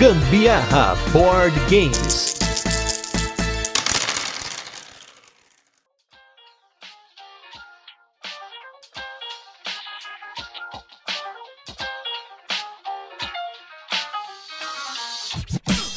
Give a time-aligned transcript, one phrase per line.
[0.00, 2.34] Gambiarra Board Games.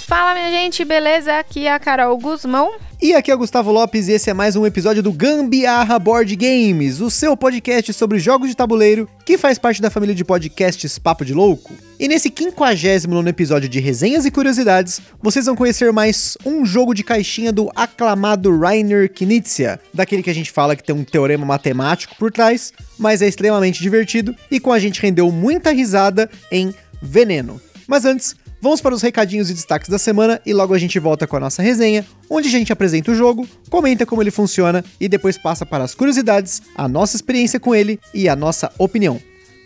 [0.05, 1.39] Fala minha gente, beleza?
[1.39, 2.73] Aqui é a Carol Guzmão.
[3.01, 6.35] E aqui é o Gustavo Lopes e esse é mais um episódio do Gambiarra Board
[6.35, 11.00] Games, o seu podcast sobre jogos de tabuleiro que faz parte da família de podcasts
[11.00, 11.74] Papo de Louco.
[12.04, 17.02] E nesse 59 episódio de resenhas e curiosidades, vocês vão conhecer mais um jogo de
[17.02, 22.14] caixinha do aclamado Rainer Knizia, daquele que a gente fala que tem um teorema matemático
[22.20, 27.62] por trás, mas é extremamente divertido e com a gente rendeu muita risada em Veneno.
[27.88, 31.28] Mas antes, Vamos para os recadinhos e destaques da semana e logo a gente volta
[31.28, 35.09] com a nossa resenha, onde a gente apresenta o jogo, comenta como ele funciona e
[35.09, 39.20] depois passa para as curiosidades, a nossa experiência com ele e a nossa opinião.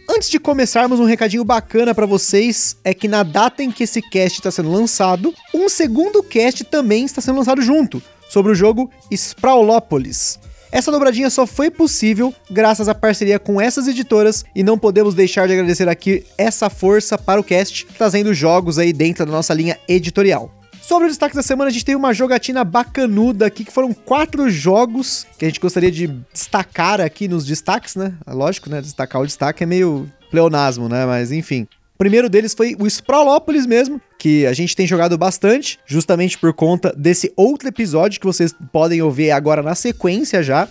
[0.10, 4.02] Antes de começarmos, um recadinho bacana para vocês é que na data em que esse
[4.02, 8.90] cast está sendo lançado, um segundo cast também está sendo lançado junto, sobre o jogo
[9.12, 10.40] Sprawlopolis.
[10.72, 15.46] Essa dobradinha só foi possível graças à parceria com essas editoras e não podemos deixar
[15.46, 19.78] de agradecer aqui essa força para o cast, trazendo jogos aí dentro da nossa linha
[19.90, 20.57] editorial.
[20.88, 24.50] Sobre os destaques da semana, a gente tem uma jogatina bacanuda aqui, que foram quatro
[24.50, 28.14] jogos que a gente gostaria de destacar aqui nos destaques, né?
[28.26, 28.80] Lógico, né?
[28.80, 31.06] Destacar o destaque é meio pleonasmo, né?
[31.06, 31.68] Mas enfim.
[31.96, 36.54] O primeiro deles foi o Sprawlopolis mesmo, que a gente tem jogado bastante, justamente por
[36.54, 40.70] conta desse outro episódio que vocês podem ouvir agora na sequência já,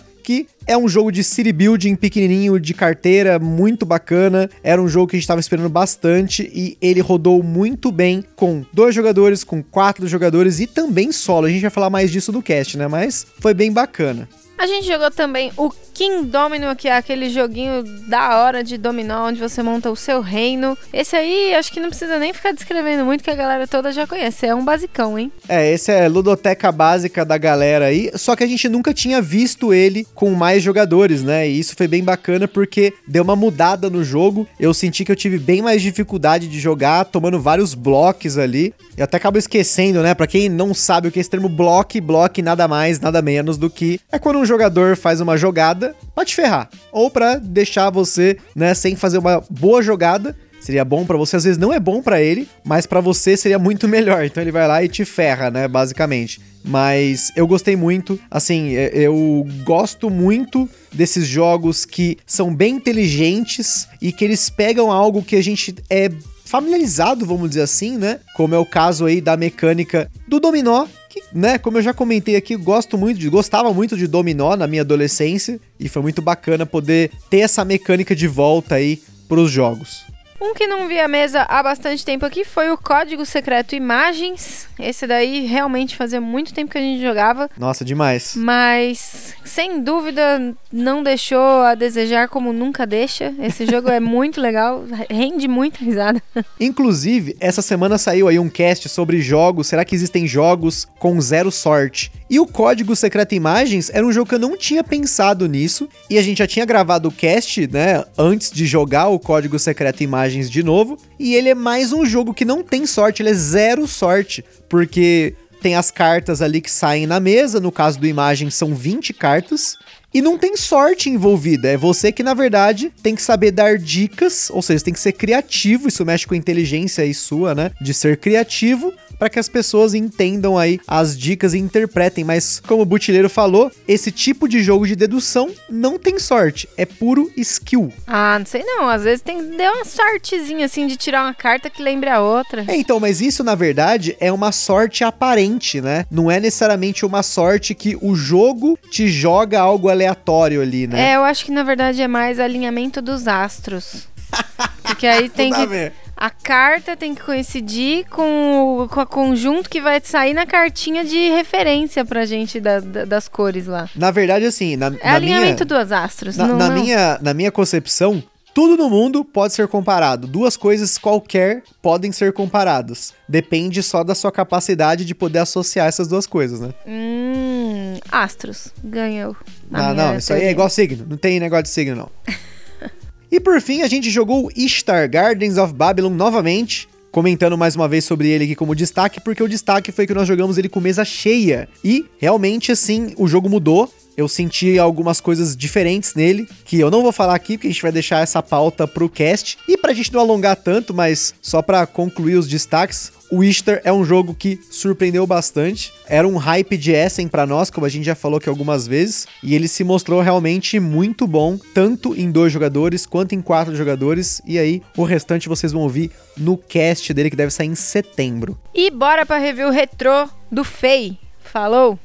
[0.65, 4.49] é um jogo de city building pequenininho, de carteira, muito bacana.
[4.61, 8.65] Era um jogo que a gente estava esperando bastante e ele rodou muito bem com
[8.73, 11.47] dois jogadores, com quatro jogadores e também solo.
[11.47, 12.87] A gente vai falar mais disso no cast, né?
[12.87, 14.27] Mas foi bem bacana.
[14.57, 19.29] A gente jogou também o King Domino, que é aquele joguinho da hora de dominó,
[19.29, 20.77] onde você monta o seu reino.
[20.93, 24.05] Esse aí, acho que não precisa nem ficar descrevendo muito, que a galera toda já
[24.05, 24.45] conhece.
[24.45, 25.31] É um basicão, hein?
[25.49, 28.11] É, esse é ludoteca básica da galera aí.
[28.13, 31.49] Só que a gente nunca tinha visto ele com mais jogadores, né?
[31.49, 34.47] E isso foi bem bacana porque deu uma mudada no jogo.
[34.59, 38.71] Eu senti que eu tive bem mais dificuldade de jogar, tomando vários blocos ali.
[38.95, 40.13] Eu até acabo esquecendo, né?
[40.13, 43.57] Pra quem não sabe o que é esse termo block, block nada mais, nada menos
[43.57, 46.69] do que é quando um jogador faz uma jogada pra te ferrar.
[46.91, 50.35] Ou pra deixar você, né, sem fazer uma boa jogada.
[50.59, 53.59] Seria bom para você, às vezes não é bom para ele, mas para você seria
[53.59, 54.25] muito melhor.
[54.25, 56.41] Então ele vai lá e te ferra, né, basicamente.
[56.63, 64.11] Mas eu gostei muito, assim, eu gosto muito desses jogos que são bem inteligentes e
[64.11, 66.09] que eles pegam algo que a gente é
[66.47, 68.19] familiarizado, vamos dizer assim, né?
[68.35, 72.35] Como é o caso aí da mecânica do dominó, que, né, como eu já comentei
[72.35, 76.65] aqui, gosto muito de, gostava muito de dominó na minha adolescência e foi muito bacana
[76.65, 80.06] poder ter essa mecânica de volta aí para os jogos.
[80.39, 84.67] Um que não vi a mesa há bastante tempo aqui foi o Código Secreto Imagens.
[84.79, 87.49] Esse daí realmente fazia muito tempo que a gente jogava.
[87.57, 88.33] Nossa, demais.
[88.35, 93.33] Mas, sem dúvida, não deixou a desejar como nunca deixa.
[93.39, 96.21] Esse jogo é muito legal, rende muita risada.
[96.59, 99.65] Inclusive, essa semana saiu aí um cast sobre jogos.
[99.65, 102.11] Será que existem jogos com zero sorte?
[102.29, 105.89] E o Código Secreto Imagens era um jogo que eu não tinha pensado nisso.
[106.07, 108.05] E a gente já tinha gravado o cast, né?
[108.15, 110.97] Antes de jogar o Código Secreto Imagens imagens de novo.
[111.17, 115.33] E ele é mais um jogo que não tem sorte, ele é zero sorte, porque
[115.61, 119.77] tem as cartas ali que saem na mesa, no caso do imagem são 20 cartas.
[120.13, 124.49] E não tem sorte envolvida, é você que na verdade tem que saber dar dicas,
[124.49, 127.71] ou seja, tem que ser criativo, isso mexe com a inteligência aí sua, né?
[127.81, 132.23] De ser criativo para que as pessoas entendam aí as dicas e interpretem.
[132.23, 136.85] Mas, como o Butileiro falou, esse tipo de jogo de dedução não tem sorte, é
[136.85, 137.91] puro skill.
[138.05, 138.87] Ah, não sei não.
[138.87, 142.65] Às vezes tem deu uma sortezinha assim de tirar uma carta que lembre a outra.
[142.67, 146.05] É, então, mas isso na verdade é uma sorte aparente, né?
[146.11, 151.11] Não é necessariamente uma sorte que o jogo te joga algo aleatório ali, né?
[151.11, 154.07] É, eu acho que na verdade é mais alinhamento dos astros.
[154.83, 155.91] Porque aí tem que.
[156.19, 161.05] A carta tem que coincidir com o, com a conjunto que vai sair na cartinha
[161.05, 163.87] de referência pra gente da, da, das cores lá.
[163.95, 166.35] Na verdade, assim, na, é na alinhamento minha, dos astros.
[166.35, 166.81] Na, não, na não.
[166.81, 168.23] Minha, na minha concepção,
[168.57, 170.25] tudo no mundo pode ser comparado.
[170.25, 173.13] Duas coisas qualquer podem ser comparadas.
[173.29, 176.73] Depende só da sua capacidade de poder associar essas duas coisas, né?
[176.87, 178.73] Hum, astros.
[178.83, 179.35] Ganhou.
[179.71, 181.05] Ah, não, isso aí é igual signo.
[181.07, 182.09] Não tem negócio de signo, não.
[183.29, 188.05] E por fim, a gente jogou Ishtar Gardens of Babylon novamente, comentando mais uma vez
[188.05, 191.03] sobre ele aqui como destaque, porque o destaque foi que nós jogamos ele com mesa
[191.03, 191.67] cheia.
[191.83, 193.93] E realmente, assim, o jogo mudou.
[194.17, 197.83] Eu senti algumas coisas diferentes nele, que eu não vou falar aqui, porque a gente
[197.83, 199.59] vai deixar essa pauta pro cast.
[199.67, 203.93] E pra gente não alongar tanto, mas só pra concluir os destaques, o Easter é
[203.93, 205.93] um jogo que surpreendeu bastante.
[206.07, 209.27] Era um hype de Essen para nós, como a gente já falou aqui algumas vezes,
[209.43, 214.41] e ele se mostrou realmente muito bom, tanto em dois jogadores quanto em quatro jogadores.
[214.47, 218.57] E aí, o restante vocês vão ouvir no cast dele que deve sair em setembro.
[218.73, 221.17] E bora para review retrô do Fei.
[221.39, 221.99] Falou!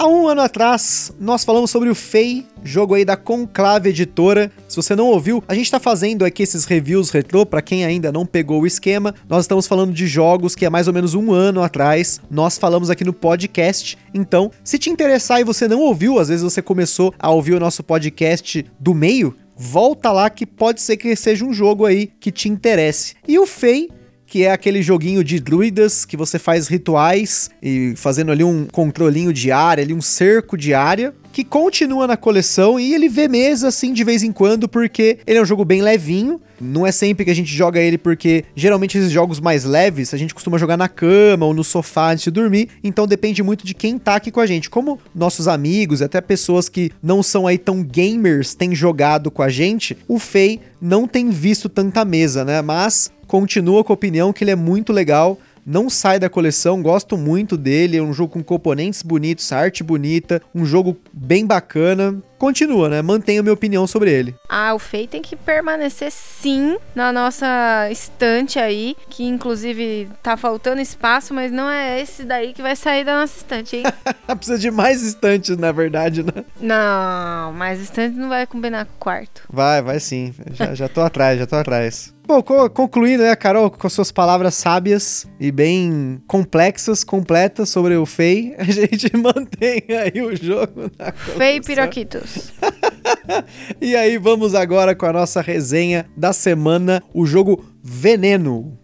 [0.00, 4.50] Há um ano atrás, nós falamos sobre o Fei, jogo aí da Conclave Editora.
[4.66, 8.10] Se você não ouviu, a gente está fazendo aqui esses reviews retrô, para quem ainda
[8.10, 9.14] não pegou o esquema.
[9.28, 12.88] Nós estamos falando de jogos que há mais ou menos um ano atrás nós falamos
[12.88, 13.98] aqui no podcast.
[14.14, 17.60] Então, se te interessar e você não ouviu, às vezes você começou a ouvir o
[17.60, 22.32] nosso podcast do meio, volta lá que pode ser que seja um jogo aí que
[22.32, 23.16] te interesse.
[23.28, 23.90] E o Fei
[24.30, 29.32] que é aquele joguinho de druidas que você faz rituais e fazendo ali um controlinho
[29.32, 33.68] de área, ali um cerco de área que continua na coleção e ele vê mesa
[33.68, 36.40] assim de vez em quando porque ele é um jogo bem levinho.
[36.60, 40.16] Não é sempre que a gente joga ele porque geralmente esses jogos mais leves a
[40.16, 43.74] gente costuma jogar na cama ou no sofá antes de dormir, então depende muito de
[43.74, 44.70] quem tá aqui com a gente.
[44.70, 49.48] Como nossos amigos até pessoas que não são aí tão gamers têm jogado com a
[49.48, 52.62] gente, o Fei não tem visto tanta mesa, né?
[52.62, 55.38] Mas continua com a opinião que ele é muito legal.
[55.64, 57.96] Não sai da coleção, gosto muito dele.
[57.96, 63.02] É um jogo com componentes bonitos, arte bonita, um jogo bem bacana continua, né?
[63.02, 64.34] Mantenho minha opinião sobre ele.
[64.48, 70.80] Ah, o Fei tem que permanecer sim na nossa estante aí, que inclusive tá faltando
[70.80, 73.82] espaço, mas não é esse daí que vai sair da nossa estante, hein?
[74.40, 76.44] Precisa de mais estantes, na verdade, né?
[76.58, 79.42] Não, mais estantes não vai combinar com o quarto.
[79.52, 80.34] Vai, vai sim.
[80.52, 82.14] Já, já tô atrás, já tô atrás.
[82.30, 82.40] Bom,
[82.70, 88.62] concluindo, né, Carol, com suas palavras sábias e bem complexas, completas sobre o Fei, a
[88.62, 92.29] gente mantém aí o jogo na Fei Piroquitos.
[93.80, 98.78] e aí, vamos agora com a nossa resenha da semana, o jogo Veneno.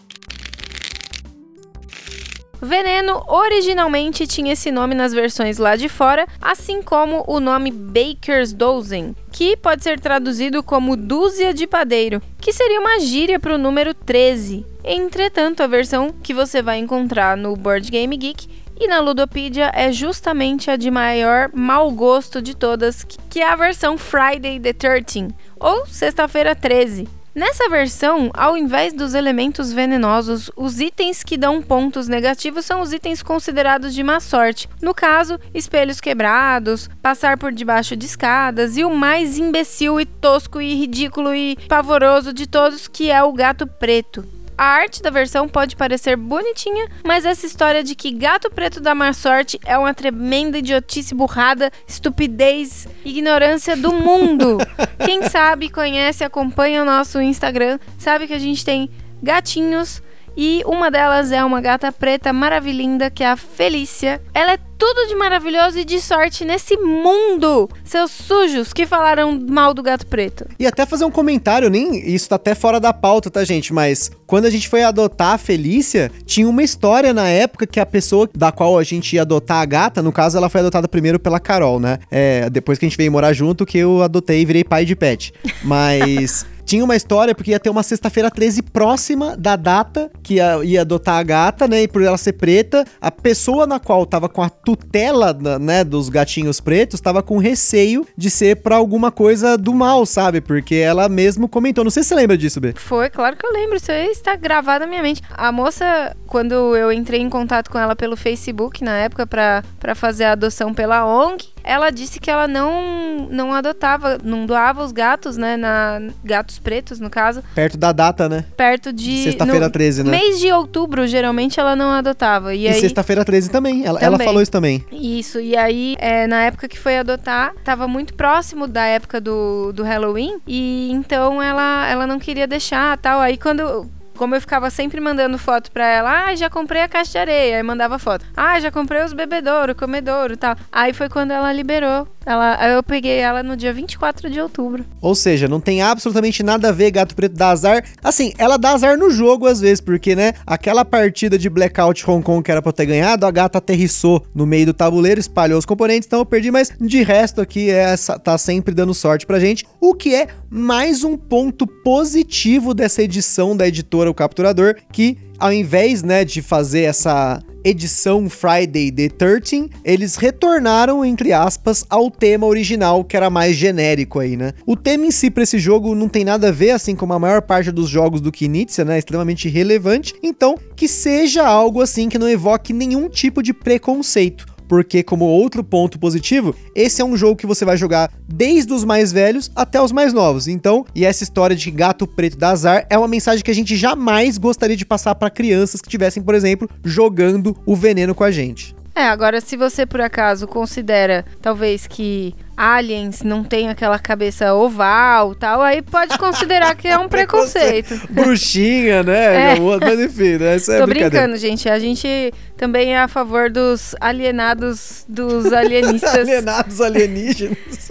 [2.65, 8.53] Veneno originalmente tinha esse nome nas versões lá de fora, assim como o nome Baker's
[8.53, 13.59] Dozen, que pode ser traduzido como dúzia de padeiro, que seria uma gíria para o
[13.59, 14.65] número 13.
[14.83, 18.49] Entretanto, a versão que você vai encontrar no Board Game Geek
[18.81, 23.57] e na Ludopedia é justamente a de maior mau gosto de todas, que é a
[23.57, 25.29] versão Friday the 13,
[25.61, 27.07] ou Sexta-feira 13.
[27.35, 32.93] Nessa versão, ao invés dos elementos venenosos, os itens que dão pontos negativos são os
[32.93, 34.69] itens considerados de má sorte.
[34.81, 40.61] No caso, espelhos quebrados, passar por debaixo de escadas e o mais imbecil e tosco
[40.61, 44.25] e ridículo e pavoroso de todos, que é o gato preto.
[44.57, 48.95] A arte da versão pode parecer bonitinha, mas essa história de que gato preto dá
[48.95, 54.59] má sorte é uma tremenda idiotice burrada, estupidez, ignorância do mundo.
[55.05, 58.89] Quem sabe, conhece, acompanha o nosso Instagram, sabe que a gente tem
[59.23, 60.03] gatinhos
[60.37, 64.21] e uma delas é uma gata preta maravilhinda que é a Felícia.
[64.33, 67.71] Ela é tudo de maravilhoso e de sorte nesse mundo.
[67.83, 70.45] Seus sujos que falaram mal do gato preto.
[70.59, 73.73] E até fazer um comentário, nem isso tá até fora da pauta, tá, gente?
[73.73, 77.87] Mas quando a gente foi adotar a Felícia, tinha uma história na época que a
[77.87, 81.19] pessoa da qual a gente ia adotar a gata, no caso, ela foi adotada primeiro
[81.19, 81.99] pela Carol, né?
[82.11, 84.95] É, depois que a gente veio morar junto, que eu adotei e virei pai de
[84.95, 85.33] pet.
[85.65, 86.45] Mas.
[86.65, 90.81] Tinha uma história porque ia ter uma sexta-feira 13 próxima da data que ia, ia,
[90.81, 91.83] adotar a gata, né?
[91.83, 96.09] E por ela ser preta, a pessoa na qual tava com a tutela, né, dos
[96.09, 100.41] gatinhos pretos, tava com receio de ser pra alguma coisa do mal, sabe?
[100.41, 101.85] Porque ela mesmo comentou.
[101.85, 102.75] Não sei se você lembra disso, B.
[102.77, 103.77] Foi, claro que eu lembro.
[103.77, 105.23] Isso aí está gravado na minha mente.
[105.31, 110.25] A moça, quando eu entrei em contato com ela pelo Facebook na época para fazer
[110.25, 115.37] a adoção pela ONG, ela disse que ela não, não adotava, não doava os gatos,
[115.37, 115.57] né?
[115.57, 117.43] Na, gatos pretos, no caso.
[117.55, 118.45] Perto da data, né?
[118.57, 119.25] Perto de.
[119.25, 120.11] Sexta-feira 13, né?
[120.11, 122.55] Mês de outubro, geralmente, ela não adotava.
[122.55, 122.81] E, e aí...
[122.81, 123.85] sexta-feira 13 também.
[123.85, 124.17] Ela, também.
[124.17, 124.85] ela falou isso também.
[124.93, 125.41] Isso.
[125.41, 129.83] E aí, é, na época que foi adotar, tava muito próximo da época do, do
[129.83, 130.41] Halloween.
[130.47, 133.21] E então ela, ela não queria deixar tal.
[133.21, 137.13] Aí quando como eu ficava sempre mandando foto pra ela, ah, já comprei a caixa
[137.13, 138.25] de areia, aí mandava foto.
[138.37, 140.57] Ah, já comprei os bebedouro, comedouro e tal.
[140.71, 142.09] Aí foi quando ela liberou.
[142.27, 144.85] Ela, eu peguei ela no dia 24 de outubro.
[145.01, 147.85] Ou seja, não tem absolutamente nada a ver gato preto dar azar.
[148.03, 152.25] Assim, ela dá azar no jogo às vezes, porque, né, aquela partida de Blackout Hong
[152.25, 155.59] Kong que era pra eu ter ganhado, a gata aterrissou no meio do tabuleiro, espalhou
[155.59, 159.41] os componentes, então eu perdi, mas de resto aqui é, tá sempre dando sorte pra
[159.41, 159.67] gente.
[159.81, 165.53] O que é mais um ponto positivo dessa edição da editora o capturador, que ao
[165.53, 172.47] invés, né, de fazer essa edição Friday the 13, eles retornaram, entre aspas, ao tema
[172.47, 174.53] original, que era mais genérico aí, né?
[174.67, 177.19] O tema em si para esse jogo não tem nada a ver, assim como a
[177.19, 178.99] maior parte dos jogos do Knizia, né?
[178.99, 180.15] Extremamente relevante.
[180.23, 185.63] Então, que seja algo assim que não evoque nenhum tipo de preconceito porque, como outro
[185.63, 189.81] ponto positivo, esse é um jogo que você vai jogar desde os mais velhos até
[189.81, 190.49] os mais novos.
[190.49, 193.77] Então, e essa história de gato preto da azar é uma mensagem que a gente
[193.77, 198.31] jamais gostaria de passar para crianças que tivessem, por exemplo, jogando o veneno com a
[198.31, 198.75] gente.
[198.97, 205.35] É, agora se você por acaso considera talvez que aliens não tem aquela cabeça oval
[205.35, 208.01] tal, aí pode considerar que é um preconceito.
[208.11, 209.55] Bruxinha, né?
[209.55, 209.59] É.
[209.59, 210.57] Mas enfim, né?
[210.57, 211.69] Isso é Tô brincando, gente.
[211.69, 216.15] A gente também é a favor dos alienados dos alienistas.
[216.15, 217.91] alienados alienígenas.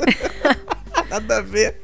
[1.10, 1.80] Nada a ver.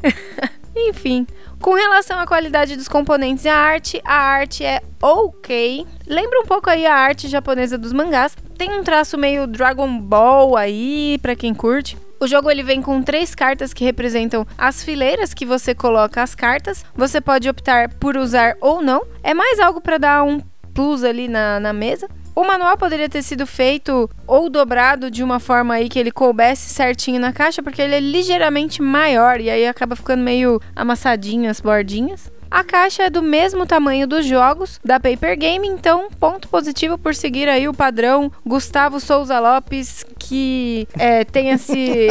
[0.75, 1.27] Enfim,
[1.61, 5.85] com relação à qualidade dos componentes e a arte, a arte é ok.
[6.07, 8.35] Lembra um pouco aí a arte japonesa dos mangás.
[8.57, 11.97] Tem um traço meio Dragon Ball aí, para quem curte.
[12.19, 16.35] O jogo ele vem com três cartas que representam as fileiras que você coloca as
[16.35, 16.83] cartas.
[16.95, 19.05] Você pode optar por usar ou não.
[19.23, 20.41] É mais algo para dar um
[20.73, 22.09] plus ali na, na mesa.
[22.39, 26.69] O manual poderia ter sido feito ou dobrado de uma forma aí que ele coubesse
[26.69, 31.60] certinho na caixa, porque ele é ligeiramente maior e aí acaba ficando meio amassadinho as
[31.60, 32.31] bordinhas.
[32.50, 37.13] A caixa é do mesmo tamanho dos jogos da Paper Game, então ponto positivo por
[37.13, 42.07] seguir aí o padrão Gustavo Souza Lopes, que é, tem esse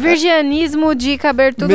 [0.00, 1.74] virgianismo de caber tudo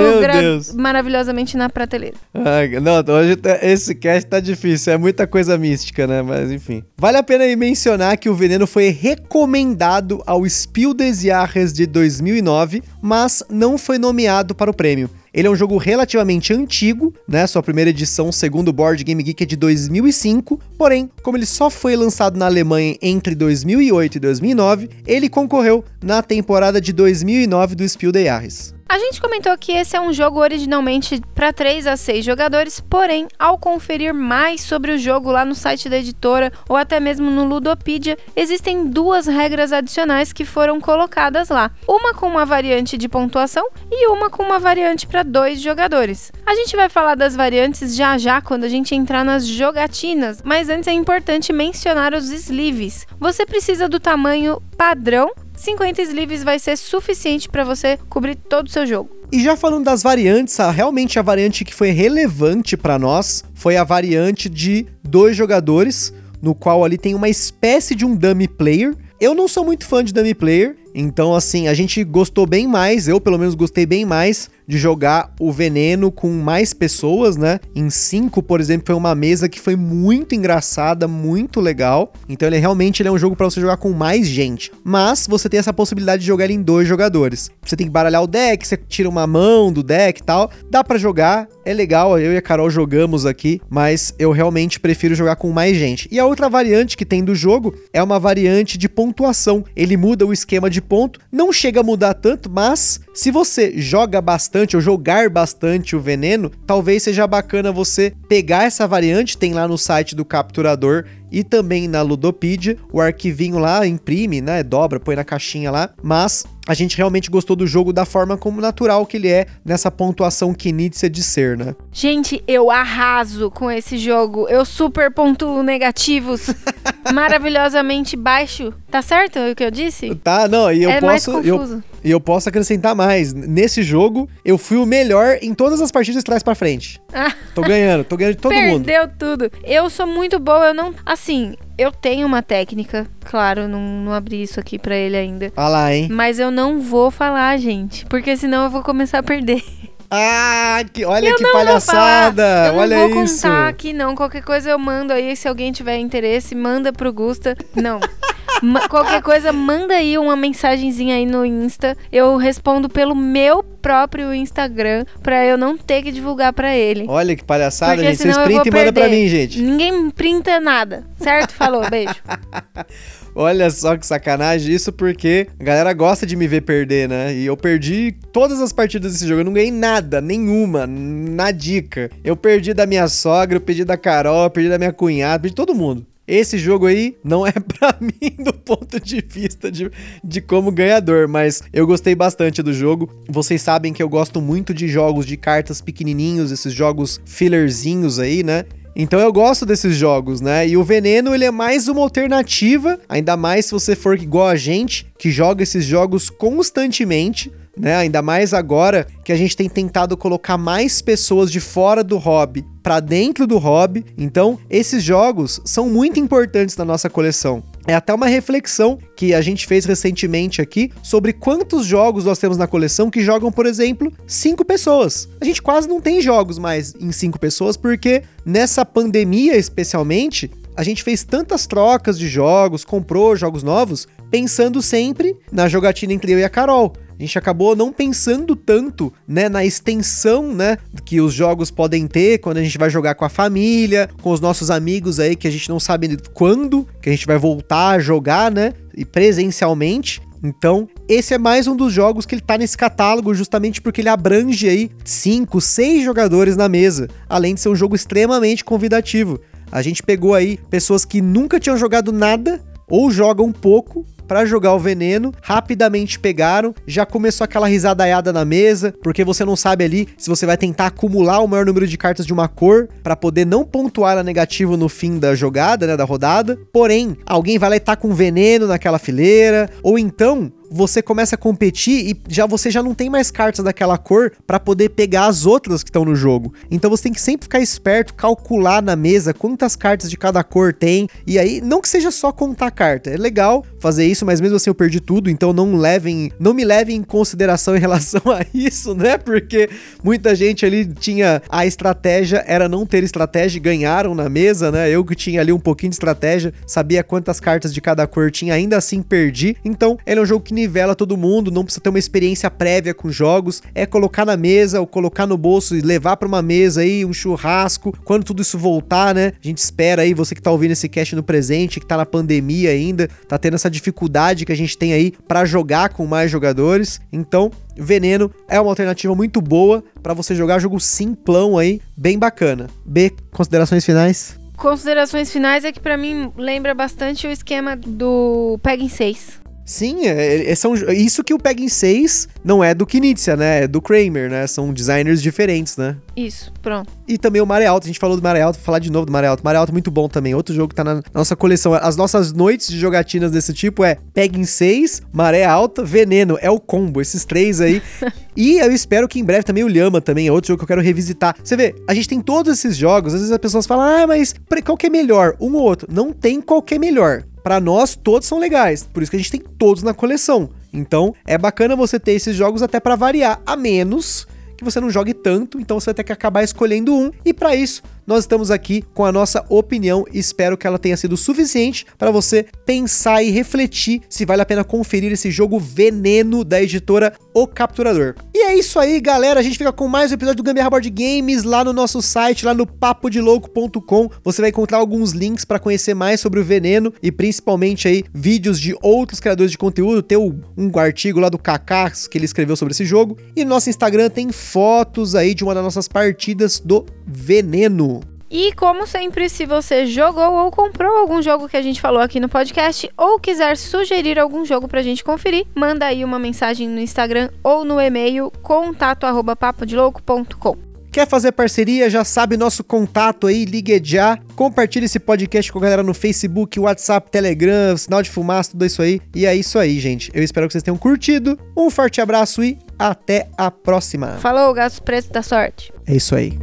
[0.76, 2.16] maravilhosamente na prateleira.
[2.34, 6.22] Ai, não, hoje tá, esse cast tá difícil, é muita coisa mística, né?
[6.22, 6.84] Mas enfim.
[6.98, 12.82] Vale a pena mencionar que o veneno foi recomendado ao Spiel des Jahres de 2009,
[13.02, 15.10] mas não foi nomeado para o prêmio.
[15.38, 17.46] Ele é um jogo relativamente antigo, né?
[17.46, 20.60] Sua primeira edição, segundo o Board Game Geek, é de 2005.
[20.76, 26.24] Porém, como ele só foi lançado na Alemanha entre 2008 e 2009, ele concorreu na
[26.24, 28.77] temporada de 2009 do Spiel des Jahres.
[28.90, 33.28] A gente comentou que esse é um jogo originalmente para 3 a 6 jogadores, porém,
[33.38, 37.44] ao conferir mais sobre o jogo lá no site da editora ou até mesmo no
[37.44, 41.70] Ludopedia, existem duas regras adicionais que foram colocadas lá.
[41.86, 46.32] Uma com uma variante de pontuação e uma com uma variante para dois jogadores.
[46.46, 50.70] A gente vai falar das variantes já já quando a gente entrar nas jogatinas, mas
[50.70, 53.06] antes é importante mencionar os sleeves.
[53.20, 58.70] Você precisa do tamanho padrão 50 sleeves vai ser suficiente para você cobrir todo o
[58.70, 59.10] seu jogo.
[59.32, 63.76] E já falando das variantes, a, realmente a variante que foi relevante para nós foi
[63.76, 68.96] a variante de dois jogadores, no qual ali tem uma espécie de um dummy player.
[69.20, 73.08] Eu não sou muito fã de dummy player, então assim, a gente gostou bem mais,
[73.08, 77.60] eu pelo menos gostei bem mais de jogar o veneno com mais pessoas, né?
[77.74, 82.12] Em 5, por exemplo, foi uma mesa que foi muito engraçada, muito legal.
[82.28, 84.72] Então ele realmente ele é um jogo para você jogar com mais gente.
[84.84, 87.50] Mas você tem essa possibilidade de jogar ele em dois jogadores.
[87.64, 90.52] Você tem que baralhar o deck, você tira uma mão do deck e tal.
[90.70, 95.16] Dá para jogar, é legal, eu e a Carol jogamos aqui, mas eu realmente prefiro
[95.16, 96.10] jogar com mais gente.
[96.12, 99.64] E a outra variante que tem do jogo é uma variante de pontuação.
[99.76, 104.22] Ele muda o esquema de ponto, não chega a mudar tanto, mas se você joga
[104.22, 109.68] bastante ou jogar bastante o veneno, talvez seja bacana você pegar essa variante, tem lá
[109.68, 115.16] no site do capturador e também na Ludopedia, o arquivinho lá imprime, né, dobra, põe
[115.16, 119.16] na caixinha lá, mas a gente realmente gostou do jogo da forma como natural que
[119.16, 121.74] ele é nessa pontuação Knizia de ser, né?
[121.92, 124.50] Gente, eu arraso com esse jogo.
[124.50, 126.50] Eu super pontuo negativos.
[127.14, 128.74] maravilhosamente baixo.
[128.90, 130.14] Tá certo o que eu disse?
[130.16, 131.32] Tá, não, e eu é posso.
[131.40, 133.34] Eu, e eu posso acrescentar mais.
[133.34, 137.02] Nesse jogo, eu fui o melhor em todas as partidas de trás para frente.
[137.14, 137.32] Ah.
[137.54, 138.86] Tô ganhando, tô ganhando de todo Perdeu mundo.
[138.86, 139.52] Perdeu tudo.
[139.64, 140.94] Eu sou muito boa, eu não.
[141.06, 145.52] Assim, eu tenho uma técnica, claro, não, não abri isso aqui pra ele ainda.
[145.56, 146.08] Fala, hein?
[146.12, 149.64] Mas eu não vou falar, gente, porque senão eu vou começar a perder.
[150.10, 152.68] Ah, que, olha eu que palhaçada!
[152.68, 153.42] eu olha não vou isso.
[153.42, 154.16] contar aqui, não.
[154.16, 155.36] Qualquer coisa eu mando aí.
[155.36, 157.58] Se alguém tiver interesse, manda pro Gusta.
[157.76, 158.00] Não.
[158.90, 161.96] Qualquer coisa, manda aí uma mensagenzinha aí no Insta.
[162.12, 167.06] Eu respondo pelo meu próprio Instagram pra eu não ter que divulgar pra ele.
[167.08, 168.18] Olha que palhaçada, Porque gente.
[168.18, 169.62] Vocês printam e mandam pra mim, gente.
[169.62, 171.06] Ninguém printa nada.
[171.20, 171.54] Certo?
[171.54, 172.16] Falou, beijo.
[173.40, 174.74] Olha só que sacanagem.
[174.74, 177.36] Isso porque a galera gosta de me ver perder, né?
[177.36, 179.42] E eu perdi todas as partidas desse jogo.
[179.42, 182.10] Eu não ganhei nada, nenhuma, na dica.
[182.24, 185.56] Eu perdi da minha sogra, eu perdi da Carol, eu perdi da minha cunhada, perdi
[185.56, 186.04] todo mundo.
[186.28, 189.90] Esse jogo aí não é para mim do ponto de vista de,
[190.22, 193.10] de como ganhador, mas eu gostei bastante do jogo.
[193.30, 198.44] Vocês sabem que eu gosto muito de jogos de cartas pequenininhos, esses jogos fillerzinhos aí,
[198.44, 198.66] né?
[199.00, 200.68] Então eu gosto desses jogos, né?
[200.68, 204.56] E o Veneno, ele é mais uma alternativa, ainda mais se você for igual a
[204.56, 207.96] gente, que joga esses jogos constantemente, né?
[207.96, 212.66] Ainda mais agora que a gente tem tentado colocar mais pessoas de fora do hobby
[212.82, 214.06] para dentro do hobby.
[214.18, 217.64] Então, esses jogos são muito importantes na nossa coleção.
[217.86, 222.58] é até uma reflexão que a gente fez recentemente aqui sobre quantos jogos nós temos
[222.58, 225.30] na coleção que jogam, por exemplo, cinco pessoas.
[225.40, 230.84] A gente quase não tem jogos mais em cinco pessoas porque nessa pandemia especialmente a
[230.84, 236.40] gente fez tantas trocas de jogos, comprou jogos novos, pensando sempre na jogatina entre eu
[236.40, 236.94] e a Carol.
[237.20, 242.38] A gente acabou não pensando tanto, né, na extensão, né, que os jogos podem ter
[242.38, 245.52] quando a gente vai jogar com a família, com os nossos amigos aí que a
[245.52, 250.22] gente não sabe quando que a gente vai voltar a jogar, né, e presencialmente.
[250.44, 254.10] Então, esse é mais um dos jogos que ele tá nesse catálogo justamente porque ele
[254.10, 259.40] abrange aí 5, 6 jogadores na mesa, além de ser um jogo extremamente convidativo.
[259.72, 264.74] A gente pegou aí pessoas que nunca tinham jogado nada ou jogam pouco para jogar
[264.74, 270.08] o veneno, rapidamente pegaram, já começou aquela risadaiada na mesa, porque você não sabe ali
[270.18, 273.46] se você vai tentar acumular o maior número de cartas de uma cor para poder
[273.46, 276.58] não pontuar a negativo no fim da jogada, né, da rodada.
[276.72, 281.38] Porém, alguém vai lá e tá com veneno naquela fileira, ou então você começa a
[281.38, 285.46] competir e já você já não tem mais cartas daquela cor para poder pegar as
[285.46, 286.54] outras que estão no jogo.
[286.70, 290.74] Então você tem que sempre ficar esperto, calcular na mesa quantas cartas de cada cor
[290.74, 291.08] tem.
[291.26, 294.70] E aí, não que seja só contar carta, é legal fazer isso, mas mesmo assim
[294.70, 298.94] eu perdi tudo, então não levem, não me levem em consideração em relação a isso,
[298.94, 299.18] né?
[299.18, 299.70] Porque
[300.04, 304.90] muita gente ali tinha a estratégia era não ter estratégia e ganharam na mesa, né?
[304.90, 308.54] Eu que tinha ali um pouquinho de estratégia, sabia quantas cartas de cada cor tinha,
[308.54, 309.56] ainda assim perdi.
[309.64, 312.94] Então, ele é um jogo que nivela todo mundo, não precisa ter uma experiência prévia
[312.94, 316.82] com jogos, é colocar na mesa ou colocar no bolso e levar para uma mesa
[316.82, 319.34] aí, um churrasco, quando tudo isso voltar, né?
[319.42, 322.06] A gente espera aí, você que tá ouvindo esse cast no presente, que tá na
[322.06, 326.30] pandemia ainda, tá tendo essa dificuldade que a gente tem aí para jogar com mais
[326.32, 327.00] jogadores.
[327.12, 332.68] Então, Veneno é uma alternativa muito boa para você jogar jogo simplão aí, bem bacana.
[332.86, 334.40] B, considerações finais?
[334.58, 339.47] Considerações finais é que para mim lembra bastante o esquema do Pegging 6.
[339.68, 343.64] Sim, é, é, são, isso que o Peg em 6 não é do Knizia, né?
[343.64, 344.48] É do Kramer, né?
[344.48, 345.98] São designers diferentes, né?
[346.16, 346.90] Isso, pronto.
[347.06, 349.06] E também o Maré Alto, a gente falou do Maré Alto, vou falar de novo
[349.06, 349.44] do Maré Alto.
[349.44, 351.74] Maré Alto é muito bom também, outro jogo que tá na nossa coleção.
[351.74, 356.50] As nossas noites de jogatinas desse tipo é Peg em 6, Maré Alta, Veneno, é
[356.50, 357.82] o combo, esses três aí.
[358.38, 360.68] e eu espero que em breve também o Lhama também é outro jogo que eu
[360.70, 361.36] quero revisitar.
[361.44, 364.34] Você vê, a gente tem todos esses jogos, às vezes as pessoas falam, ah, mas
[364.64, 365.36] qual que é melhor?
[365.42, 365.90] Um ou outro.
[365.92, 369.20] Não tem qual que é melhor para nós todos são legais, por isso que a
[369.20, 370.50] gente tem todos na coleção.
[370.74, 374.90] Então, é bacana você ter esses jogos até para variar, a menos que você não
[374.90, 377.10] jogue tanto, então você vai ter que acabar escolhendo um.
[377.24, 381.18] E para isso, nós estamos aqui com a nossa opinião espero que ela tenha sido
[381.18, 386.62] suficiente para você pensar e refletir se vale a pena conferir esse jogo veneno da
[386.62, 388.16] editora O Capturador.
[388.34, 389.40] E é isso aí, galera.
[389.40, 392.46] A gente fica com mais um episódio do Gambiarra Board Games lá no nosso site,
[392.46, 394.10] lá no papodelouco.com.
[394.24, 398.60] Você vai encontrar alguns links para conhecer mais sobre o veneno e principalmente aí vídeos
[398.60, 400.02] de outros criadores de conteúdo.
[400.02, 403.18] Tem um artigo lá do Kaká que ele escreveu sobre esse jogo.
[403.36, 407.97] E no nosso Instagram tem fotos aí de uma das nossas partidas do veneno.
[408.30, 412.20] E como sempre, se você jogou ou comprou algum jogo que a gente falou aqui
[412.20, 416.80] no podcast ou quiser sugerir algum jogo pra gente conferir, manda aí uma mensagem no
[416.80, 420.58] Instagram ou no e-mail contato@papodelouco.com.
[420.92, 421.90] Quer fazer parceria?
[421.92, 424.18] Já sabe nosso contato aí, ligue já.
[424.36, 428.82] Compartilhe esse podcast com a galera no Facebook, WhatsApp, Telegram, sinal de fumaça, tudo isso
[428.82, 429.00] aí.
[429.14, 430.10] E é isso aí, gente.
[430.12, 431.38] Eu espero que vocês tenham curtido.
[431.56, 434.14] Um forte abraço e até a próxima.
[434.14, 435.72] Falou, gatos pretos da sorte.
[435.86, 436.36] É isso aí.